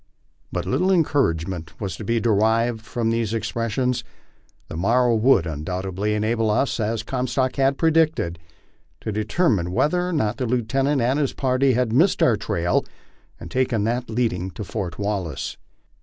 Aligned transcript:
But 0.51 0.65
little 0.65 0.91
encouragement 0.91 1.79
was 1.79 1.95
to 1.97 2.03
be 2.03 2.19
derived 2.19 2.81
from 2.81 3.11
these 3.11 3.35
expressions. 3.35 4.03
The 4.67 4.75
morrow 4.75 5.13
would 5.15 5.45
undoubtedly 5.45 6.15
enable 6.15 6.49
us, 6.49 6.79
as 6.79 7.03
Comstock 7.03 7.57
had 7.57 7.77
predicted, 7.77 8.39
to 9.01 9.11
determine 9.11 9.67
MY 9.67 9.69
LIFE 9.69 9.69
ON 9.69 9.69
THE 9.69 9.73
PLAINS. 9.75 9.91
75 9.93 9.93
whether 9.93 10.09
or 10.09 10.13
not 10.13 10.37
the 10.37 10.45
lieutenant 10.55 11.01
and 11.03 11.19
his 11.19 11.33
party 11.33 11.73
had 11.73 11.93
missed 11.93 12.23
our 12.23 12.35
trail 12.35 12.83
and 13.39 13.51
taken 13.51 13.83
that 13.83 14.09
leading 14.09 14.49
to 14.49 14.63
Fort 14.63 14.97
Wallace. 14.97 15.57